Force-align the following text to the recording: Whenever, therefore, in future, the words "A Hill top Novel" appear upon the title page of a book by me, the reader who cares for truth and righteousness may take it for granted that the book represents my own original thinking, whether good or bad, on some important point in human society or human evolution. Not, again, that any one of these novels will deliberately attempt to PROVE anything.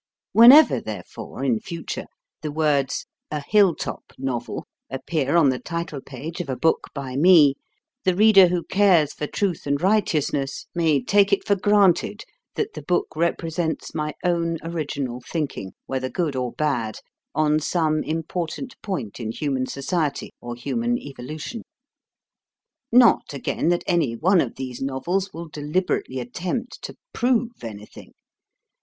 Whenever, 0.31 0.81
therefore, 0.81 1.43
in 1.43 1.59
future, 1.59 2.07
the 2.41 2.51
words 2.51 3.05
"A 3.29 3.39
Hill 3.39 3.75
top 3.75 4.13
Novel" 4.17 4.65
appear 4.89 5.35
upon 5.35 5.49
the 5.49 5.59
title 5.59 6.01
page 6.01 6.41
of 6.41 6.49
a 6.49 6.55
book 6.55 6.87
by 6.95 7.15
me, 7.15 7.53
the 8.03 8.15
reader 8.15 8.47
who 8.47 8.63
cares 8.63 9.13
for 9.13 9.27
truth 9.27 9.67
and 9.67 9.79
righteousness 9.79 10.65
may 10.73 11.03
take 11.03 11.31
it 11.31 11.45
for 11.45 11.55
granted 11.55 12.23
that 12.55 12.73
the 12.73 12.81
book 12.81 13.15
represents 13.15 13.93
my 13.93 14.15
own 14.23 14.57
original 14.63 15.21
thinking, 15.29 15.73
whether 15.85 16.09
good 16.09 16.35
or 16.35 16.51
bad, 16.53 16.97
on 17.35 17.59
some 17.59 18.01
important 18.03 18.73
point 18.81 19.19
in 19.19 19.31
human 19.31 19.67
society 19.67 20.31
or 20.41 20.55
human 20.55 20.97
evolution. 20.97 21.61
Not, 22.91 23.35
again, 23.35 23.69
that 23.69 23.83
any 23.85 24.15
one 24.15 24.41
of 24.41 24.55
these 24.55 24.81
novels 24.81 25.31
will 25.31 25.47
deliberately 25.47 26.19
attempt 26.19 26.81
to 26.85 26.95
PROVE 27.13 27.63
anything. 27.63 28.13